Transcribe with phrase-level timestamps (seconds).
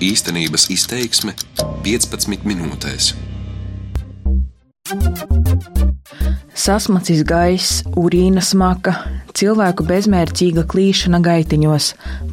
[0.00, 1.34] Īstenības izteiksme
[1.84, 3.10] 15 minūtēs.
[6.56, 8.94] Sasmacis gaiss, urīna smaka,
[9.36, 11.86] cilvēku bezmērķīga klīšana gaitiņos,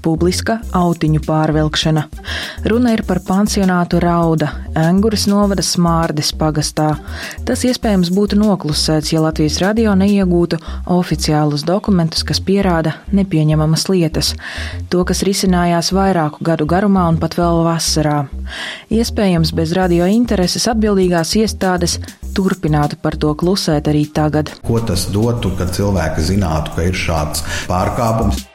[0.05, 2.03] publiska autiņu pārvilkšana.
[2.67, 6.89] Runa ir par pansionātu Rauda, Enguras novada Smārdes pagastā.
[7.47, 10.59] Tas iespējams būtu noklusēts, ja Latvijas radio neiegūtu
[10.97, 14.33] oficiālus dokumentus, kas pierāda nepieņemamas lietas.
[14.91, 18.19] To, kas risinājās vairāku gadu garumā un pat vēl vasarā.
[18.93, 21.99] Iespējams, bez radio intereses atbildīgās iestādes
[22.37, 24.53] turpinātu par to klusēt arī tagad.
[24.67, 28.45] Ko tas dotu, kad cilvēki zinātu, ka ir šāds pārkāpums?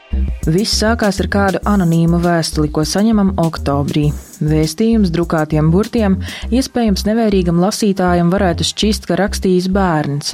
[0.43, 4.09] Viss sākās ar kādu anonīmu vēstuli, ko saņemam oktobrī.
[4.43, 6.17] Vēstījums drukātiem burtiem,
[6.51, 10.33] iespējams, nevērīgam lasītājam varētu šķist, ka rakstījis bērns.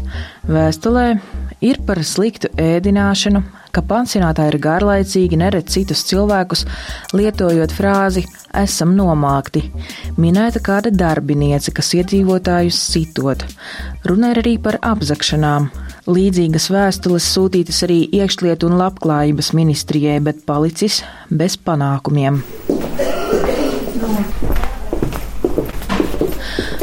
[0.49, 1.05] Vēstulē
[1.61, 6.65] ir par sliktu ēdināšanu, ka pansionātā ir garlaicīgi, neredz citus cilvēkus,
[7.13, 8.25] lietojot frāzi
[8.57, 9.67] esam nomākti.
[10.17, 13.45] Minēta kāda darbiniece, kas iedzīvotājus sitot.
[14.09, 15.69] Runa ir arī par apzakšanām.
[16.07, 22.39] Līdzīgas vēstules sūtītas arī iekšlietu un labklājības ministrijai, bet palicis bez panākumiem.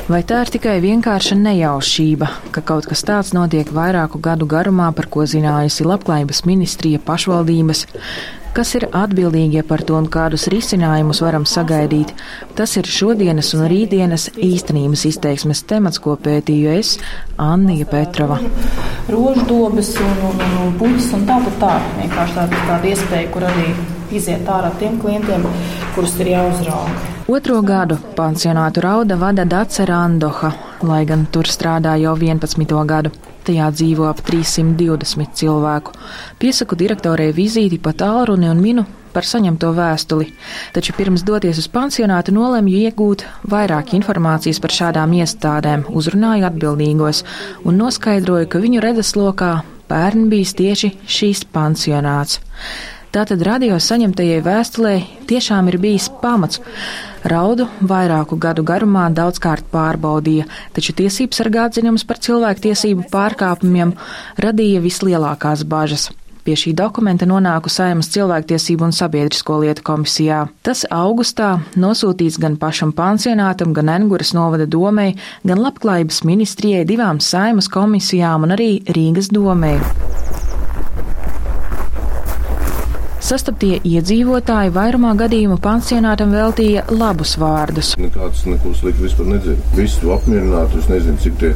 [0.06, 5.08] Vai tā ir tikai vienkārša nejaušība, ka kaut kas tāds notiek vairāku gadu garumā, par
[5.10, 7.86] ko zinājusi Labklājības ministrija, pašvaldības?
[8.56, 12.14] Kas ir atbildīgie par to un kādus risinājumus varam sagaidīt?
[12.56, 16.94] Tas ir šodienas un rītdienas īstenības izteiksmes temats, ko pētīju es,
[17.36, 18.38] Annija Petrova.
[19.12, 21.74] Roždobes un, un, un, un puķis un tā, tā.
[21.98, 23.68] Vienkārši tāda, tāda iespēja, kur arī
[24.16, 25.44] iziet ārā tiem klientiem,
[25.92, 26.96] kurus ir jāuzrauga.
[27.28, 32.72] Otro gadu pansionātu rauda vada Dace Randoha, lai gan tur strādā jau 11.
[32.88, 33.12] gadu.
[33.46, 35.92] Tajā dzīvo ap 320 cilvēku.
[36.42, 40.26] Piesaku direktorei vizīti pa tālruni un minu par saņemto vēstuli,
[40.76, 47.22] taču pirms doties uz pansionātu nolemju iegūt vairāk informācijas par šādām iestādēm, uzrunāju atbildīgos
[47.64, 49.52] un noskaidroju, ka viņu redzeslokā
[49.88, 52.42] bērni bijis tieši šīs pansionāts.
[53.14, 54.94] Tātad radio saņemtajai vēstulē
[55.30, 56.60] tiešām ir bijis pamats.
[57.26, 60.44] Raudu vairāku gadu garumā daudzkārt pārbaudīja,
[60.76, 63.96] taču tiesības sargātziņums par cilvēktiesību pārkāpumiem
[64.42, 66.10] radīja vislielākās bažas.
[66.46, 70.44] Pie šī dokumenta nonāku Saimas cilvēktiesību un sabiedrisko lietu komisijā.
[70.62, 77.66] Tas augustā nosūtīts gan pašam pansionātam, gan Enguras novada domei, gan labklājības ministrijai, divām Saimas
[77.66, 79.80] komisijām un arī Rīgas domei.
[83.26, 87.88] Sastaptie iedzīvotāji vairumā gadījumu pansionātam veltīja labus vārdus.
[87.98, 89.64] Nekāds neko sliktu vispār nedzird.
[89.74, 91.50] Visu tu apmierinātu, es nezinu, cik tie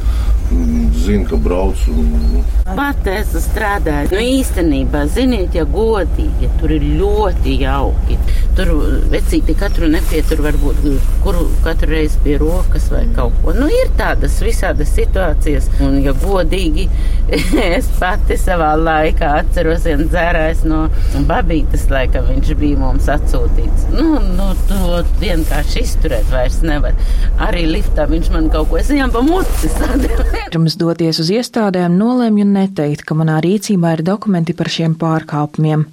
[0.95, 1.77] zina, ka brauc.
[1.89, 2.43] Un...
[2.77, 4.11] Pat es strādāju.
[4.15, 8.19] Nu, īstenībā, ziniet, ja godīgi, ja tur ir ļoti jauki.
[8.59, 8.73] Tur
[9.11, 10.83] vecīti katru nepietur, varbūt
[11.25, 13.55] kuru katru reizi pie rokas vai kaut ko.
[13.57, 15.71] Nu, ir tādas visādas situācijas.
[15.87, 16.87] Un, ja godīgi,
[17.71, 20.85] es pati savā laikā atceros vienu dzērājs no
[21.31, 23.89] babītes, laikam viņš bija mums atsūtīts.
[23.95, 26.99] Nu, nu, to vienkārši izturēt vairs nevar.
[27.41, 30.40] Arī liftā viņš man kaut ko es viņam pa muti sadēju.
[30.49, 35.85] Pirms doties uz iestādēm, nolēmu neteikt, ka manā rīcībā ir dokumenti par šiem pārkāpumiem,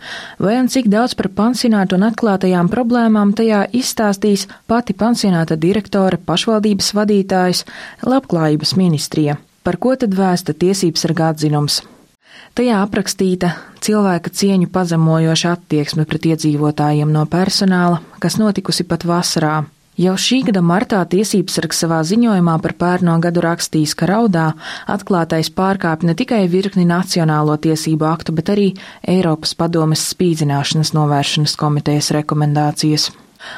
[0.41, 6.94] vai un cik daudz par pansionātu un atklātajām problēmām tajā izstāstīs pati pansionāta direktore, pašvaldības
[6.97, 7.66] vadītājs,
[8.07, 9.38] labklājības ministrija.
[9.68, 11.81] Par ko tad vēsta tiesības sargā atzinums?
[12.57, 13.52] Tajā aprakstīta
[13.86, 19.59] cilvēka cieņu pazemojoša attieksme pret iedzīvotājiem no personāla, kas notikusi pat vasarā.
[19.97, 24.52] Jau šī gada martā tiesības sargs savā ziņojumā par pērno gadu rakstījis, ka raudā
[24.94, 28.68] atklātais pārkāpj ne tikai virkni nacionālo tiesību aktu, bet arī
[29.02, 33.07] Eiropas padomes spīdzināšanas novēršanas komitejas rekomendācijas.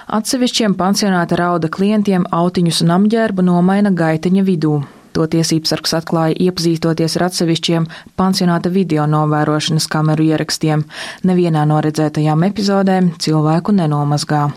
[0.07, 4.77] Atsevišķiem pansionāta rauda klientiem autiņus un apģērbu nomaina gaiteņa vidū.
[5.19, 10.87] To tiesības sargs atklāja iepazīstoties ar atsevišķiem pansionāta video novērošanas kameru ierakstiem.
[11.27, 14.47] Nevienā no redzētajām epizodēm cilvēku nenomazgā.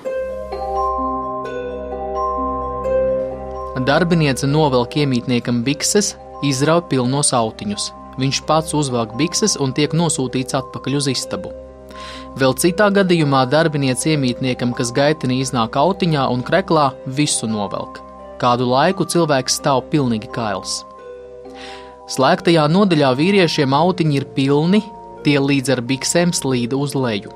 [3.81, 6.11] Darbiniece novelk iemītniekam bikses,
[6.45, 7.87] izrauj pilnos autiņus.
[8.21, 11.55] Viņš pats uzvelk bikses un tiek nosūtīts atpakaļ uz istabu.
[12.37, 18.03] Vēl citā gadījumā darbiniece iemītniekam, kas gaitenī iznāk autiņā un kreklā, visu novelk.
[18.37, 20.83] Kādu laiku cilvēks stāv pilnīgi kails.
[22.13, 24.83] Slēgtajā nodaļā vīriešiem autiņi ir pilni,
[25.25, 27.33] tie līdz ar biksēm slīd uz leju.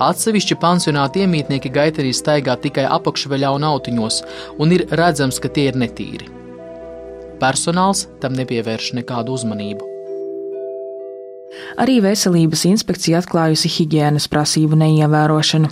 [0.00, 4.22] Atsevišķi pansionāta iemītnieki gaitenī staigā tikai apakšveļā un autiņos,
[4.58, 6.30] un ir redzams, ka tie ir netīri.
[7.40, 9.90] Personāls tam nepievērš nekādu uzmanību.
[11.80, 15.70] Arī veselības inspekcija atklājusi higiēnas prasību neievērošanu.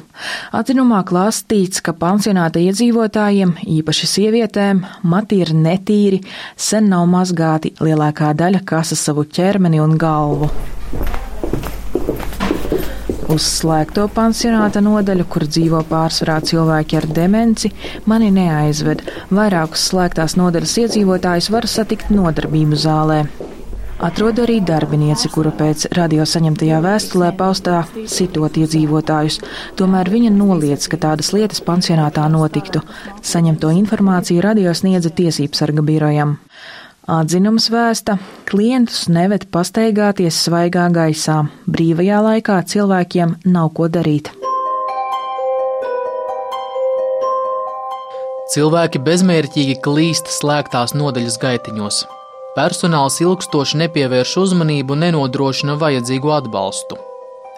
[0.59, 6.23] Atzinumā klāstīts, ka pansionāta iedzīvotājiem, īpaši sievietēm, mati ir netīri,
[6.57, 10.51] sen nav mazgāti, lielākā daļa kasa savu ķermeni un galvu.
[13.29, 17.69] Uz slēgto pansionāta nodaļu, kur dzīvo pārsvarā cilvēki ar demenci,
[18.09, 19.03] mani neaizved.
[19.37, 23.21] Vairākus slēgtās nodaļas iedzīvotājus var satikt nodarbību zālē.
[23.99, 29.41] Atrodu arī darbinieci, kura pēc radio saņemtajā vēstulē paustā sitot iedzīvotājus.
[29.77, 32.81] Tomēr viņa noliedz, ka tādas lietas pansionātā notiktu.
[33.21, 36.39] Saņemto informāciju radio sniedza tiesības sarga birojam.
[37.09, 41.39] Atzinums vēsta, klientus neved pastaigāties svaigā gaisā.
[41.65, 44.29] Brīvajā laikā cilvēkiem nav ko darīt.
[48.53, 52.03] Cilvēki bezmērķīgi klīst slēgtās nodaļas gaitiņos.
[52.59, 57.01] Personāls ilgstoši nepievērš uzmanību un nenodrošina vajadzīgo atbalstu.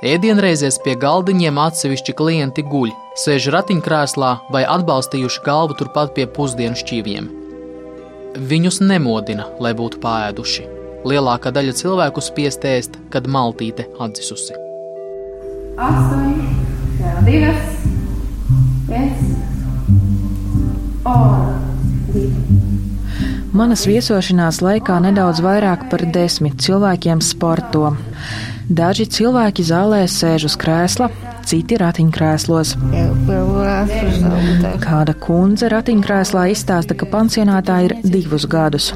[0.06, 7.39] Ēdienreizēs pie galdiņiem atsevišķi klienti guļ, sēž ratiņkrēslā vai atbalstījuši galvu turpat pie pusdienu šķīviem.
[8.38, 10.66] Viņus nemodina, lai būtu pāēduši.
[11.08, 14.54] Lielākā daļa cilvēku spiest ēst, kad maltīte atdzisusi.
[15.80, 16.50] Astoņi,
[17.26, 17.74] divas,
[18.90, 19.32] pieci,
[21.08, 21.56] un
[22.12, 22.60] divi.
[23.50, 27.96] Manas viesošanās laikā nedaudz vairāk par desmit cilvēkiem sporto.
[28.70, 31.08] Daži cilvēki zālē sēž uz krēsla,
[31.50, 32.74] citi ratiņkrēslos.
[34.84, 38.90] Kāda kundze ratiņkrēslā izstāsta, ka pansionātā ir divus gadus.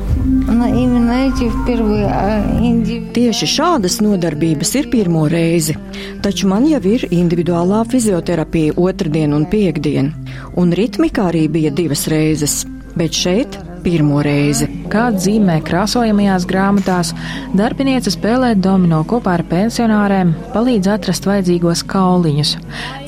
[3.19, 5.77] Tieši šādas nodarbības ir pirmo reizi,
[6.23, 10.13] taču man jau ir individuālā fizioterapija otrdien un piekdien,
[10.61, 12.63] un ritmika arī bija divas reizes,
[12.95, 14.69] bet šeit pirmo reizi.
[14.93, 17.13] Kā dzīmē krāsojamajās grāmatās,
[17.57, 22.57] darbiniece spēlē domino kopā ar pensionāriem, palīdz atrast vajadzīgos kauliņus.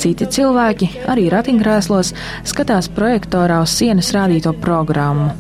[0.03, 2.13] Citi cilvēki, arī ratiņkrēslos,
[2.49, 5.33] skatās projektorā uz sienas rādīto programmu.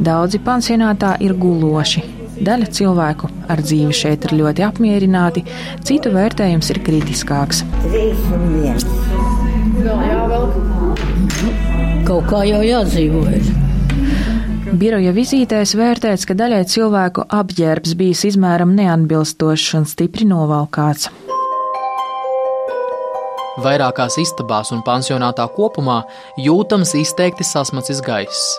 [0.00, 2.04] Daudzi pansionātā ir guloši.
[2.38, 5.42] Daļa cilvēku ar dzīvi šeit ir ļoti apmierināti,
[5.84, 7.64] citu vērtējums ir kritiskāks.
[9.78, 10.60] Vēl jāvelk.
[12.08, 13.67] Kaut kā jau jādzīvojas.
[14.76, 21.08] Biroja vizītēs vērtēts, ka daļai cilvēku apģērbs bijis izmēram neatbilstošs un stipri novalkāts.
[23.64, 26.02] Vairākās istabās un pansionātā kopumā
[26.44, 28.58] jūtams izteikti sasmacis gaiss.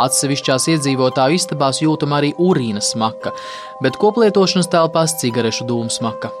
[0.00, 3.36] Atsevišķās iedzīvotāju istabās jūtama arī urīna smaka,
[3.84, 6.32] bet koplietošanas telpās cigarešu dūmu smaka.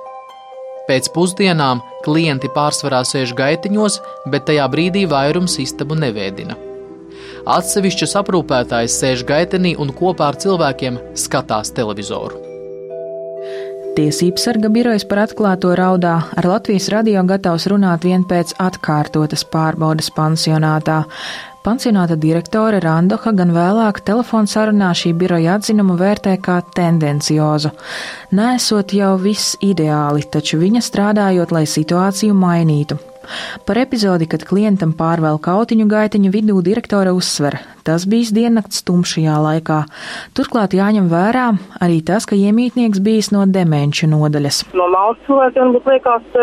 [0.88, 4.00] Pēc pusdienām klienti pārsvarā sēž gaitiņos,
[4.32, 6.73] bet tajā brīdī vairums istabu nevēdina.
[7.44, 12.40] Atsevišķas aprūpētājs sēž gaitenī un kopā ar cilvēkiem skatās televizoru.
[13.94, 20.08] Tiesības sarga birojas par atklāto raudā ar Latvijas radio gatavs runāt vien pēc atkārtotas pārbaudas
[20.16, 21.04] pansionātā.
[21.64, 27.76] Pansionāta direktore Randoha gan vēlāk telefonsarunā šī biroja atzinumu vērtē kā tendenciozu.
[28.32, 32.98] Nesot jau viss ideāli, taču viņa strādājot, lai situāciju mainītu.
[33.66, 39.82] Par epizodi, kad klientam pārvēl kautiņu gaitiņu vidū, direktore uzsver, tas bijis diennakts tumšajā laikā.
[40.36, 41.46] Turklāt jāņem vērā
[41.84, 44.64] arī tas, ka iemītnieks bijis no demenču nodaļas.
[44.74, 46.36] No malas cilvēkiem būtu liekas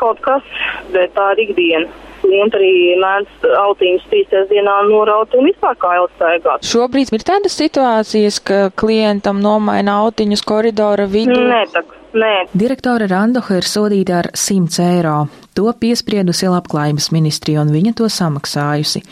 [0.00, 0.54] kaut kas,
[0.94, 6.66] bet tā ir ikdiena klienti arī mēdz autiņus tīsties dienā noraut un vispār kā ilgstaigāt.
[6.68, 11.36] Šobrīd ir tādas situācijas, ka klientam nomaina autiņus koridora vidū.
[11.50, 12.34] Nē, tak, nē.
[12.52, 15.16] Direktore Randoha ir sodīta ar 100 eiro.
[15.58, 19.02] To piespriedusi Labklājības ministrija, un viņa to samaksājusi.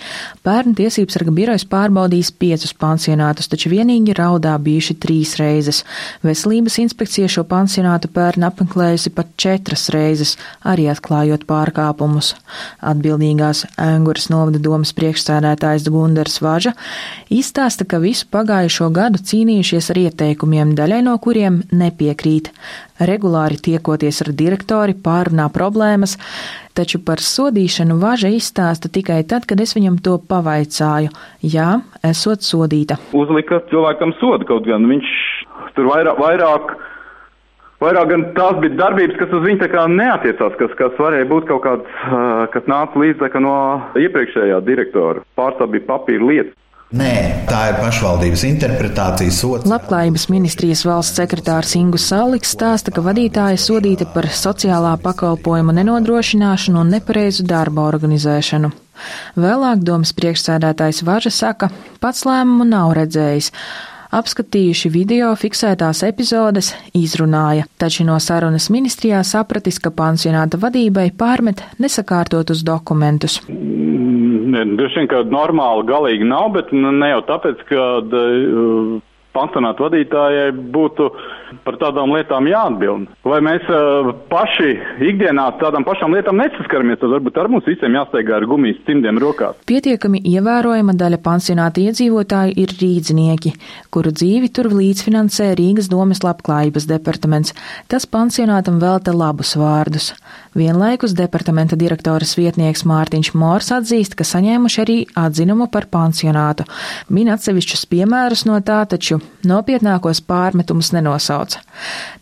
[0.46, 5.82] Pērn tiesības sarga birojas pārbaudījis piecus pansionātus, taču vienīgi raudā bijuši trīs reizes.
[6.22, 12.34] Veselības inspekcija šo pansionātu pērn apmeklējusi pat četras reizes, arī atklājot pārkāpumus.
[12.86, 16.76] Atbildīgās Ēnguras novada domas priekšsēdētājs Gundars Važa
[17.34, 22.52] izstāsta, ka visu pagājušo gadu cīnījušies ar ieteikumiem, daļai no kuriem nepiekrīt
[23.00, 26.16] regulāri tiekoties ar direktori, pārunā problēmas,
[26.78, 31.14] taču par sodīšanu važa izstāsta tikai tad, kad es viņam to pavaicāju.
[31.42, 31.70] Jā,
[32.06, 32.98] esot sodīta.
[33.16, 35.16] Uzlika cilvēkam sodu kaut gan viņš
[35.76, 36.22] tur vairāk.
[36.22, 36.78] vairāk
[37.78, 41.44] Vairāk gan tās bija darbības, kas uz viņu tā kā neatiecās, kas, kas varēja būt
[41.46, 41.92] kaut kāds,
[42.50, 43.52] kas nāca līdz no
[43.94, 45.22] iepriekšējā direktora.
[45.38, 46.56] Pārstāv bija papīra lietas.
[46.88, 49.68] Nē, tā ir pašvaldības interpretācija sots.
[49.68, 56.94] Labklājības ministrijas valsts sekretārs Ingu Saliks stāsta, ka vadītāja sodīta par sociālā pakalpojuma nenodrošināšanu un
[56.96, 58.72] nepareizu darba organizēšanu.
[59.36, 61.68] Vēlāk domas priekšsēdētājs Važa saka,
[62.00, 63.52] pats lēmumu nav redzējis.
[64.08, 72.64] Apskatījuši video fiksētās epizodes, izrunāja, taču no sarunas ministrijā sapratis, ka pansionāta vadībai pārmet nesakārtotus
[72.64, 73.42] dokumentus.
[74.52, 77.88] Droši vien, ka normāli galīgi nav, bet ne jau tāpēc, ka
[79.36, 81.08] pansionāta vadītājai būtu
[81.64, 83.08] par tādām lietām jāatbild.
[83.28, 84.74] Vai mēs uh, paši
[85.10, 89.56] ikdienā tādām pašām lietām nesaskaramies, tad varbūt ar mums visiem jāsteigā ar gumijas cimdiem rokās.
[89.68, 93.54] Pietiekami ievērojama daļa pansionāta iedzīvotāju ir rīdzinieki,
[93.94, 97.54] kuru dzīvi tur līdzfinansē Rīgas domes labklājības departaments.
[97.88, 100.12] Tas pansionātam velta labus vārdus.
[100.58, 106.66] Vienlaikus departamenta direktoras vietnieks Mārtiņš Mors atzīst, ka saņēmuši arī atzinumu par pansionātu.
[107.14, 109.17] Min atsevišķus piemērus no tā, taču
[109.48, 111.60] nopietnākos pārmetumus nenosauca.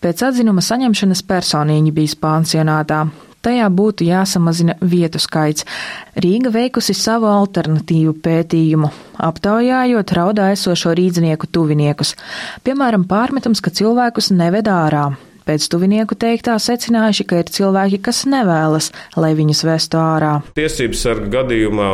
[0.02, 3.06] Pēc atzinuma saņemšanas personīgi bijis pansionātā.
[3.46, 5.62] Tajā būtu jāsamazina vietu skaits.
[6.18, 8.90] Rīga veikusi savu alternatīvu pētījumu,
[9.22, 12.16] aptaujājot raudā esošo rīdzinieku tuviniekus.
[12.66, 15.12] Piemēram, pārmetums, ka cilvēkus neved ārā.
[15.46, 20.40] Pēc tuvinieku teiktā secinājuši, ka ir cilvēki, kas nevēlas, lai viņus vestu ārā.
[20.58, 21.90] Tiesības sarga gadījumā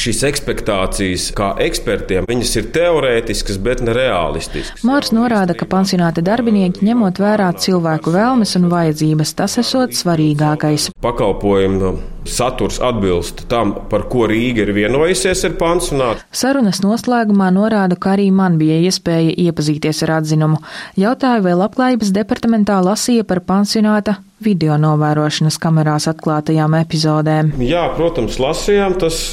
[0.00, 4.84] šīs expectācijas, kā ekspertiem, viņas ir teorētiskas, bet ne realistiskas.
[4.86, 10.90] Mārs norāda, ka pansionāta darbinieki ņemot vērā cilvēku vēlmes un vajadzības, tas esot svarīgākais.
[11.04, 11.94] Pakalpojumu
[12.24, 16.24] saturs atbilst tam, par ko Rīga ir vienojusies ar pansionātu.
[16.34, 20.60] Sarunas noslēgumā norāda, ka arī man bija iespēja iepazīties ar atzinumu.
[21.00, 27.54] Jautāju, vai labklājības departamentā lasīja par pansionāta video novērošanas kamerās atklātajām epizodēm.
[27.64, 28.98] Jā, protams, lasījām.
[29.00, 29.26] Tas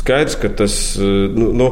[0.00, 0.80] skaidrs, ka tas.
[1.00, 1.70] Nu, nu,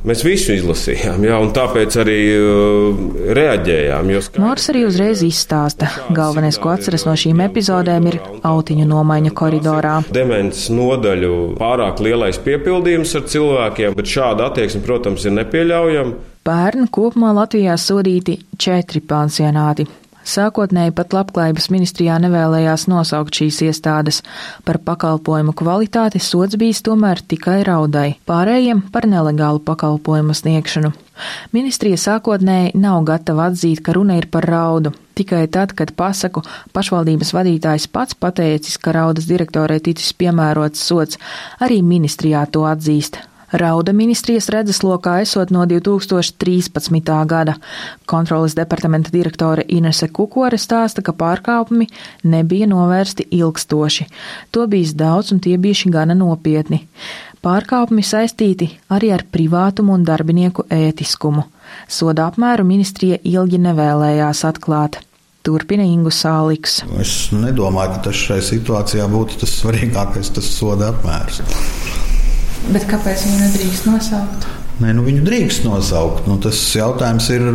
[0.00, 3.00] Mēs visu izlasījām, jā, un tāpēc arī uh,
[3.36, 4.08] reaģējām.
[4.40, 5.90] Mors arī uzreiz izstāsta.
[6.16, 8.16] Galvenais, ko atceras no šīm epizodēm, ir
[8.48, 9.98] autiņu nomaiņa koridorā.
[10.16, 16.16] Demens nodaļu pārāk lielais piepildījums ar cilvēkiem, bet šāda attieksme, protams, ir nepieļaujama.
[16.48, 19.84] Pērn kopumā Latvijā sodīti četri pansionāti.
[20.26, 24.20] Sākotnēji pat labklājības ministrijā nevēlējās nosaukt šīs iestādes.
[24.66, 30.92] Par pakalpojumu kvalitāti sods bijis tomēr tikai raudai, pārējiem par nelegālu pakalpojumu sniegšanu.
[31.56, 34.92] Ministrija sākotnēji nav gatava atzīt, ka runa ir par raudu.
[35.16, 36.40] Tikai tad, kad pasaku
[36.72, 41.20] pašvaldības vadītājs pats pateicis, ka raudas direktorai ticis piemērots sots,
[41.60, 43.20] arī ministrijā to atzīst.
[43.52, 47.26] Rauda ministrijas redzeslokā esot no 2013.
[47.26, 47.54] gada.
[48.06, 51.88] Kontrolas departamenta direktore Inese Kukore stāsta, ka pārkāpumi
[52.22, 54.06] nebija novērsti ilgstoši.
[54.50, 56.84] To bijis daudz un tie bijuši gana nopietni.
[57.42, 61.46] Pārkāpumi saistīti arī ar privātumu un darbinieku ētiskumu.
[61.88, 65.00] Soda apmēru ministrija ilgi nevēlējās atklāt.
[65.42, 66.82] Turpina Ingu Sāliks.
[67.00, 71.40] Es nedomāju, ka tas šai situācijā būtu tas svarīgākais, tas soda apmērs.
[72.68, 74.48] Bet kāpēc viņu nedrīkst nosaukt?
[74.80, 76.28] Nē, nu viņu drīkst nosaukt.
[76.28, 77.48] Nu, tas jautājums ir.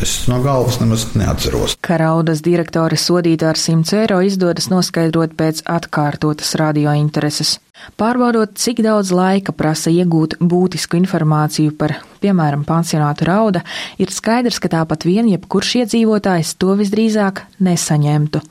[0.00, 1.76] Es no galvas nemaz neatceros.
[1.84, 7.58] Karaudas direktore sodīta ar 100 eiro izdodas noskaidrot pēc atkārtotas radiointereses.
[8.00, 13.64] Pārbaudot, cik daudz laika prasa iegūt būtisku informāciju par, piemēram, pansionātu rauda,
[14.00, 18.44] ir skaidrs, ka tāpat vien jebkurš iedzīvotājs to visdrīzāk nesaņemtu.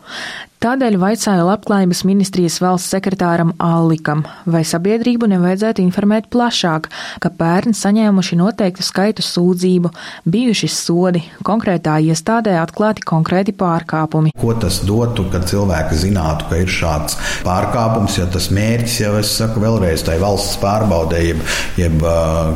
[0.60, 6.90] Tādēļ vaicāju Labklājības ministrijas valsts sekretāram Allikam, vai sabiedrību nevajadzētu informēt plašāk,
[7.24, 9.94] ka pērn saņēmuši noteiktu skaitu sūdzību,
[10.28, 14.34] bijuši sodi, konkrētā iestādē atklāti konkrēti pārkāpumi.
[14.40, 19.34] Ko tas dotu, kad cilvēki zinātu, ka ir šāds pārkāpums, ja tas mērķis jau, es
[19.40, 21.44] saku vēlreiz, tai valsts pārbaudē, jeb,
[21.80, 22.06] jeb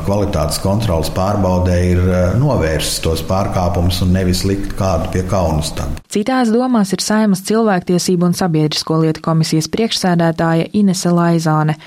[0.08, 2.04] kvalitātes kontrolas pārbaudē ir
[2.42, 5.74] novērst tos pārkāpumus un nevis likt kādu pie kaunas.
[5.78, 5.94] Tam.
[6.14, 11.78] Citās domās ir saimas cilvēktiesību un sabiedrisko lietu komisijas priekšsēdētāja Inese Laizāne.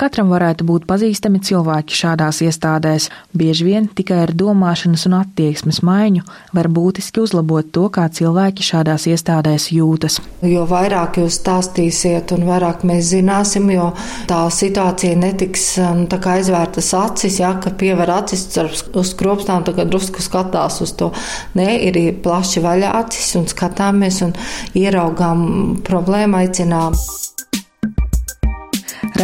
[0.00, 3.10] Katram varētu būt pazīstami cilvēki šādās iestādēs.
[3.36, 6.24] Bieži vien tikai ar domāšanas un attieksmes maiņu
[6.56, 10.20] var būtiski uzlabot to, kā cilvēki šādās iestādēs jūtas.
[10.44, 13.90] Jo vairāk jūs stāstīsiet un vairāk mēs zināsim, jo
[14.30, 15.66] tā situācija netiks
[15.98, 20.94] nu, tā kā aizvērtas acis, ja, ka piever acis uz skropstām, tagad drusku skatās uz
[20.98, 21.12] to.
[21.58, 24.34] Nē, ir plaši vaļā acis un skatāmies un
[24.78, 25.46] ieraugām
[25.86, 26.96] problēmu, aicinām.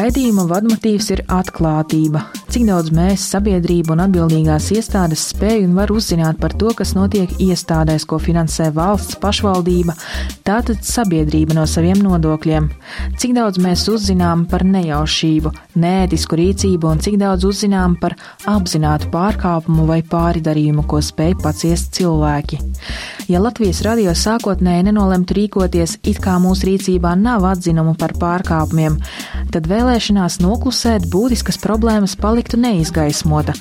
[0.01, 2.23] Raidījuma vadmotīvs ir atklātība.
[2.51, 7.35] Cik daudz mēs, sabiedrība un atbildīgās iestādes spēj un var uzzināt par to, kas notiek
[7.37, 9.93] iestādēs, ko finansē valsts pašvaldība,
[10.47, 12.71] tātad sabiedrība no saviem nodokļiem.
[13.21, 15.53] Cik daudz mēs uzzinām par nejaušību,
[15.85, 18.17] nētisku rīcību un cik daudz uzzinām par
[18.49, 22.63] apzinātu pārkāpumu vai pāridarījumu, ko spēj paciest cilvēki.
[23.31, 28.97] Ja Latvijas radio sākotnēji nenolemtu rīkoties, it kā mūsu rīcībā nav atzinumu par pārkāpumiem,
[29.55, 33.57] tad vēlēšanās noklusēt būtiskas problēmas paliktu neizgaismota.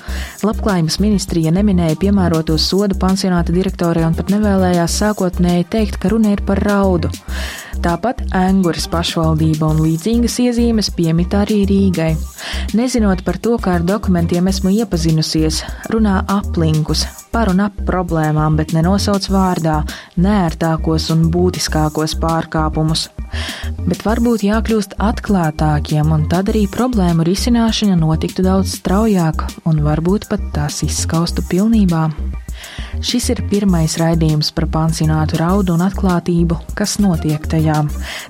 [0.45, 6.43] Labklājības ministrija neminēja piemēroto sodu pansionāta direktorai un pat nevēlējās sākotnēji teikt, ka runa ir
[6.45, 7.09] par raudu.
[7.79, 12.09] Tāpat Enguras pašvaldība un līdzīgas iezīmes piemita arī Rīgai.
[12.75, 15.61] Nezinot par to, kā ar dokumentiem esmu iepazinusies,
[15.93, 19.77] runā aplinkus, par un ap problēmām, bet nenosauc vārdā
[20.19, 23.07] nērtākos un būtiskākos pārkāpumus.
[23.87, 30.43] Bet varbūt jākļūst atklātākiem, un tad arī problēmu risināšana notiktu daudz straujāk, un varbūt pat
[30.57, 32.09] tās izskaustu pilnībā.
[32.99, 37.77] Šis ir pirmais raidījums par pansionātu raudu un atklātību, kas notiek tajā,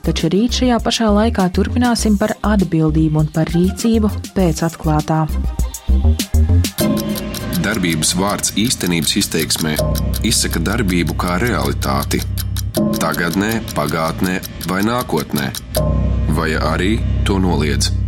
[0.05, 5.23] taču rīt šajā pašā laikā turpināsim par atbildību un par rīcību pēc atklātā.
[7.65, 9.75] Darbības vārds īstenības izteiksmē
[10.29, 12.21] izsaka darbību kā realitāti.
[12.99, 15.49] Tagatnē, pagātnē vai nākotnē,
[16.37, 16.93] vai arī
[17.27, 17.98] to noliedz.